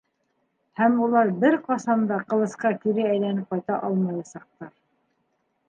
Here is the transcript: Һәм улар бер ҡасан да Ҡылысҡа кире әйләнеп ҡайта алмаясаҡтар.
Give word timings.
Һәм 0.79 0.95
улар 1.07 1.29
бер 1.43 1.57
ҡасан 1.67 2.07
да 2.11 2.17
Ҡылысҡа 2.33 2.73
кире 2.87 3.05
әйләнеп 3.13 3.53
ҡайта 3.55 3.79
алмаясаҡтар. 3.91 4.73